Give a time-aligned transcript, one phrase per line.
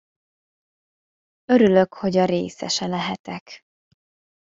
[1.45, 3.61] Örülök, hogy a részese lehetek.